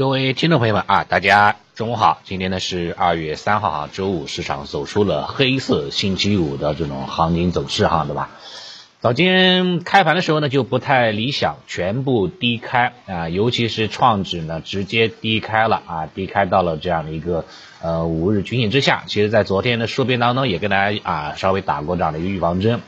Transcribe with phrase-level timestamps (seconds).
[0.00, 2.22] 各位听众朋友们啊，大家中午好。
[2.24, 8.30] 今天呢是二月三号啊，周五，市场走出了黑色星期五的这种行情走势哈，对吧？
[9.00, 17.44] 早间开盘的时候呢就不太理想，全部低开啊，尤其是创指呢直接低开了啊，低开到了这样的一个
[17.82, 19.02] 呃五日均线之下。
[19.06, 22.80] 其实，在昨天的说编当中也跟大家啊稍微打过这样的一个预防针。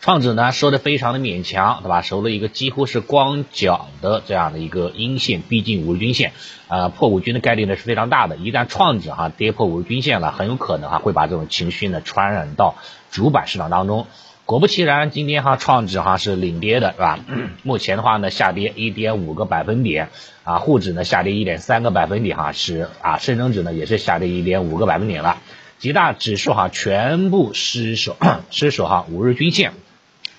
[0.00, 2.00] 创指呢收的非常的勉强，对吧？
[2.00, 6.32] 收了一个几乎是光脚的这样的一个阴线，逼近五日均线，
[6.68, 8.36] 呃，破五均的概率呢是非常大的。
[8.36, 12.76] 一旦创指哈跌破五日均线了，很有可能哈会把这种情绪呢传染到
[13.10, 14.06] 主板市场当中。
[14.46, 17.18] 果不其然，今天哈创指哈是领跌的，是吧？
[17.62, 20.08] 目前的话呢下跌一点五个百分点，
[20.44, 25.36] 啊，沪指呢下跌一点三个百分点哈，是啊，深成指呢也是下跌一点五个百分点了，
[25.78, 28.16] 几大指数哈全部失守
[28.50, 29.72] 失守哈五日均线。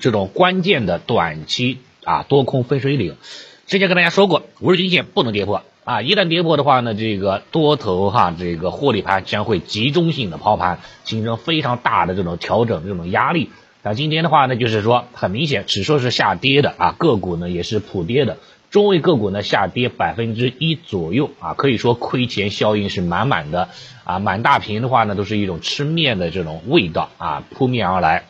[0.02, 3.16] 这种关键的短期啊多空分水岭，
[3.68, 13.52] 之前跟大家说过，五日均线不能跌破啊，一旦跌破的话呢，这个多头哈这个获利盘将会集中性的抛盘，形成非常大的这种调整这种压力。
[13.84, 18.38] 那今天的话呢，就是说很明显，指数是下跌的啊，个股呢也是普跌的，
[18.72, 23.70] 中位个股呢下跌百分之一左右啊，可以说亏钱效应是满满的
[24.04, 28.26] 啊，满大屏的话呢都是一种吃面的这种味道啊扑面而来。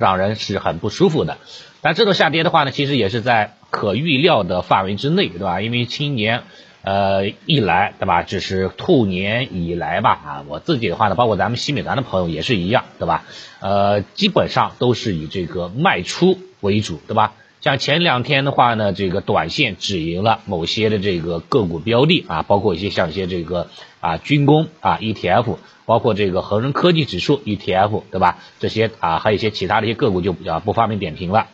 [0.00, 1.36] 让人是很不舒服的，
[1.82, 5.60] 但这种下跌的话呢，其实也是在可预料的范围之内，对吧？
[5.60, 6.42] 因为今年，
[6.80, 8.22] 呃，一来，对吧？
[8.22, 13.24] 这是兔年以来吧，啊，我自己的话呢，包括咱们新美团的朋友也是一样，对吧？
[13.60, 17.34] 呃，基本上都是以这个卖出为主，对吧？
[17.60, 23.68] 像前两天的话呢，这个短线止盈了某些的这个个股标的啊，包括一些像一些这个
[24.00, 28.38] 啊军工啊 ETF，包括这个恒生科技指数 ETF，对吧？
[28.60, 31.48] 这些啊还有一些其他的一些个股就比较不方便点评了，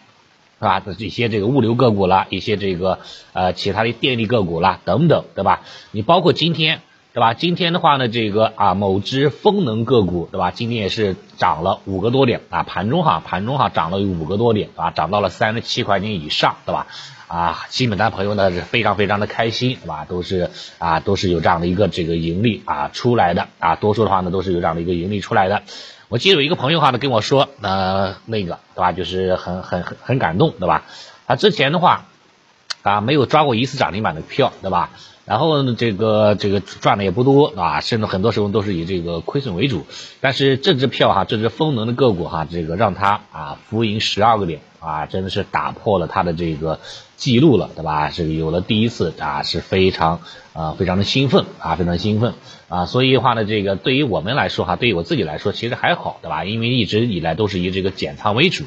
[0.60, 0.80] 是吧？
[0.96, 3.00] 这些这个物流个股啦，一些这个
[3.32, 5.62] 呃其他的电力个股啦等等，对吧？
[5.90, 6.82] 你包括今天。
[7.17, 7.33] 对吧？
[7.33, 10.50] 今天的话呢，这个啊某只风能个股，对吧？
[10.50, 16.86] 今天也是涨了五个多点啊，盘中哈，盘中哈涨了有五个多点啊，涨到了三十七块钱以上，对吧？
[17.27, 20.05] 啊，新本单朋友呢是非常非常的开心，对吧？
[20.05, 25.63] 都是啊都是有这样的一个这个盈利啊出来的啊，多数的话呢都是有这样的一个盈利出来的。
[26.08, 28.92] 我记得有一个朋友哈呢跟我说，呃那个对吧？
[28.92, 30.85] 就是很很很很感动，对吧？
[31.27, 32.05] 他之前的话
[32.83, 34.90] 啊没有抓过一次涨停板的票，对吧？
[35.27, 39.85] 然后呢，这个这个赚的也不多啊，甚至很多时候都是以这个亏损为主。
[40.20, 46.79] 但是这支票哈，这支风能的个股哈，这个让它啊浮盈十二个点啊，真的是打破了它的这个
[47.17, 48.11] 记录了，对吧？
[48.11, 50.20] 是有了第一次啊，是非常
[50.53, 52.35] 啊非常的兴奋啊，非常兴奋
[52.69, 52.87] 啊。
[52.87, 56.45] 所以的话呢，这个对于我们来说哈，对于我自己来说其实还好，对吧？
[56.45, 58.63] 因为一直以来都是以这个减仓为主。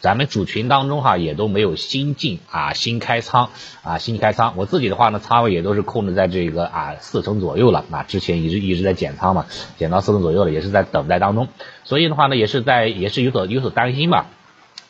[0.00, 3.50] 咱们主群当中哈也都没有新进啊新开仓
[3.82, 9.44] 啊新开仓，我自己的话呢仓位也都是控制在这个啊四成左右了啊之前一直一直在减仓嘛，
[9.76, 11.48] 减到四成左右了，也是在等待当中，
[11.84, 14.26] 所以的话呢也是在也是有所有所担心吧，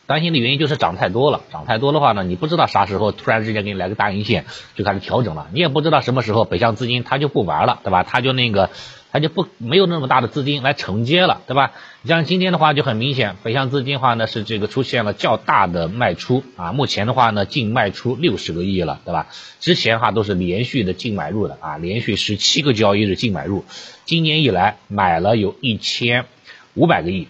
[0.07, 4.45] 担心的原因就是涨太多了，涨太多的话呢你不知道啥时候突然之间给你来个大阴线
[4.77, 8.05] 就开始调整了，你也不知道什么时候北向资金它就不玩了，对吧？
[8.05, 8.71] 它就那个。
[9.13, 11.73] 它就不没有那么大的资金来承接了，对吧？
[12.03, 19.27] 你像今天的话就很明显，北向资金的话呢是这个出现了较大的卖出啊，目前的话呢净卖出六十个亿了，对吧？
[19.59, 23.65] 之前哈都是连续的净买入的啊，连续十七个交易日净买入，
[24.05, 26.27] 今年以来买了有一千
[26.75, 27.27] 五百个亿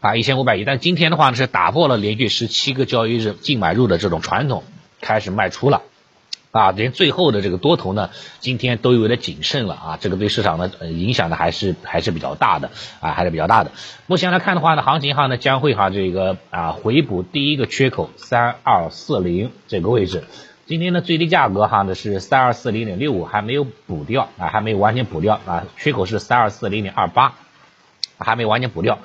[0.00, 4.62] 啊，一千五百亿，但今天的话呢是打破了连续十七个交易日净买入的这种传统，
[5.00, 5.82] 开始卖出了。
[6.52, 12.70] 啊，连最后的这个多头呢，今天都有点谨慎了啊，这个对市场的呃影响呢还是还是比较大的
[13.00, 13.72] 啊，还是比较大的。
[14.06, 20.24] 目前来看的话呢，行情哈呢将会哈这个啊回补第一个缺口三二四零这个位置，
[20.66, 27.32] 今天的最低价格哈呢是三二四零点六五，还没有补掉啊，还没有完全补掉啊，缺口是三二四零点二八，
[28.18, 28.98] 还没完全补掉。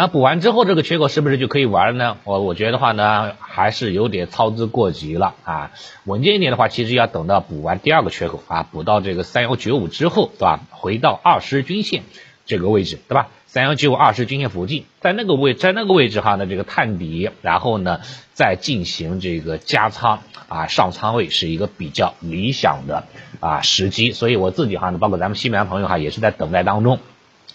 [0.00, 2.16] 那补完之后，这个缺口是不是就可以玩了呢？
[2.24, 5.72] 我我觉得的话呢，还是有点操之过急了啊。
[6.04, 10.60] 稳健一点的话，其实要等到补完第二个缺口啊，补到这个三幺九五之后，对吧？
[10.70, 12.04] 回到二十均线
[12.46, 13.28] 这个位置，对吧？
[13.44, 18.00] 三幺九五二十均线附近，在那个位，在那个位置哈，那这个探底，然后呢，
[18.32, 23.04] 再进行这个加仓啊，上仓位是一个比较理想的
[23.40, 24.12] 啊时机。
[24.12, 27.00] 所以我自己哈呢，包括咱们西南朋友哈，也是在等待当中。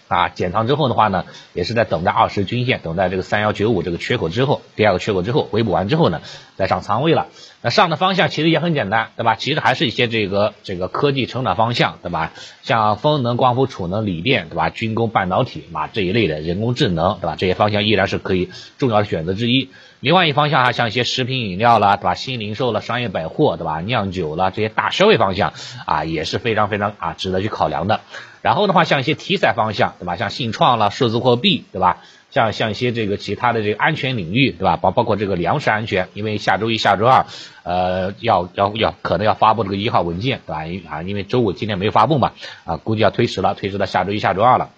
[0.08, 6.20] 啊，减仓之后的话呢，也是在等待二十均线，等待这个三幺九五这个缺口之后，第二个缺口之后回补完之后呢，
[6.56, 7.26] 再上仓位了。
[7.62, 9.34] 那上的方向其实也很简单，对吧？
[9.34, 12.32] 其实还是一些这个这个科技成长方向，对吧？
[12.62, 14.70] 像风能、光伏、储能、锂电，对吧？
[14.70, 17.34] 军工、半导体嘛这一类的人工智能，对吧？
[17.36, 19.70] 这些方向依然是可以重要的选择之一。
[19.98, 22.14] 另外一方向啊，像一些食品饮料啦，对吧？
[22.14, 23.80] 新零售了、商业百货，对吧？
[23.80, 25.52] 酿酒了这些大消费方向
[25.86, 28.00] 啊，也是非常非常啊值得去考量的。
[28.46, 30.14] 然后的话，像一些题材方向，对吧？
[30.14, 31.98] 像信创了、数字货币，对吧？
[32.30, 34.76] 像像一些这个其他的这个安全领域，对吧？
[34.76, 37.26] 包包括这个粮食安全，因为下周一下周二，
[37.64, 40.64] 呃，要要要可能要发布这个一号文件，对吧？
[40.64, 42.34] 因啊，因为周五今天没有发布嘛，
[42.64, 44.70] 啊，估计要推迟了，推迟到下周一下周二了。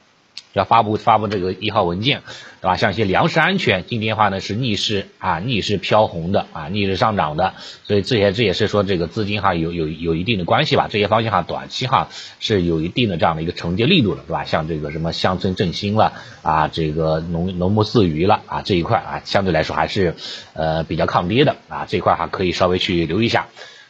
[0.58, 2.22] 要发布发布这个一号文件，
[2.60, 2.76] 对吧？
[2.76, 10.88] 像一些粮食安全，今天的话呢是逆势啊，逆势飘红的啊，逆势上涨的，所以这些这也是说这个资金哈有有有一定的关系吧？
[10.90, 12.08] 这些方向哈短期哈
[12.40, 14.44] 是有一定的这样的一个承接力度的，对吧？
[14.44, 16.12] 像这个什么乡村振兴了
[16.42, 20.16] 啊，这个农农牧饲渔了啊这一块啊相对来说还是
[20.54, 23.46] 呃比较抗跌的啊这一块哈可以稍微去留意一下。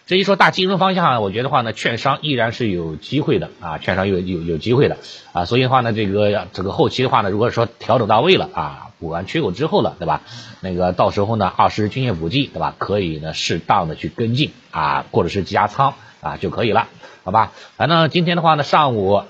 [0.08, 4.96] 这一说大金融方向，我觉得话呢，券商依然是有机会的啊，券商有有有机会的
[5.34, 10.22] 啊，所以的话呢，这个这个后期的话呢，如果说调整到位了啊，补完缺口之后了，对吧？
[10.62, 12.74] 那个到时候呢，二十日均线补剂，对吧？
[12.78, 16.88] 可以呢适当的去跟进啊，或者是加仓啊就可以了，
[17.24, 17.52] 好吧？
[17.76, 19.24] 反正今天的话呢，上午。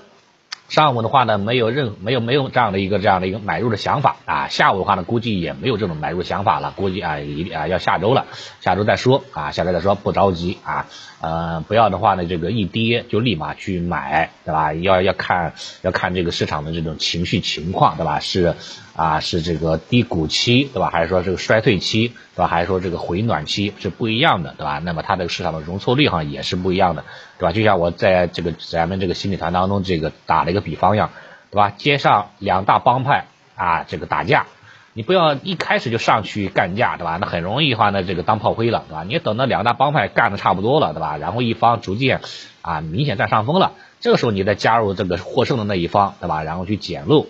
[0.69, 4.47] 上午的话呢，没有任没有没有这样的一个这样的一个买入的想法啊。
[4.49, 8.27] 下午的话呢，估计也没有这种买入想法了，估计啊一啊要下周了，
[8.61, 10.85] 下周再说啊，下周再说不着急啊。
[11.21, 14.73] 呃，不要的话呢，这个一跌就立马去买，对吧？
[14.73, 18.19] 要要看要看这个市场的这种情绪情况，对吧？
[18.19, 18.55] 是
[18.95, 20.89] 啊，是这个低谷期，对吧？
[20.89, 22.47] 还是说这个衰退期，对吧？
[22.47, 24.79] 还是说这个回暖期是不一样的，对吧？
[24.79, 27.03] 那么它这个市场的容错率哈也是不一样的，
[27.37, 27.51] 对吧？
[27.51, 31.11] 就像我在这个咱们这个心理团当中这个打了一个比方一样，
[31.51, 31.71] 对吧？
[31.75, 33.25] 街上两大帮派
[33.55, 34.45] 啊，这个打架。
[34.93, 37.17] 你不要一开始就上去干架，对吧？
[37.21, 39.03] 那很容易的话呢，这个当炮灰了，对吧？
[39.03, 41.15] 你等到两大帮派干的差不多了，对吧？
[41.17, 42.21] 然后一方逐渐
[42.61, 46.43] 啊明显占上风了，这个时候你再加入这个获胜的那一方，对吧？
[46.43, 47.27] 然后去捡漏，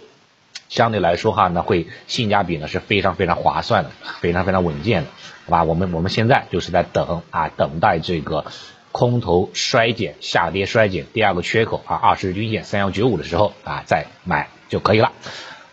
[0.69, 5.09] 相对来说哈，那会性价比呢是非常非常划算的，非常非常稳健的，
[5.45, 5.63] 对吧？
[5.63, 8.45] 我们我们现在就是在等啊，等待这个
[8.91, 15.13] 空头衰减、下跌衰减第二个缺口啊，二十日均线三幺九五的时候啊再买就可以了。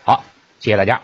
[0.03, 0.23] 好，
[0.59, 1.01] 谢谢大家。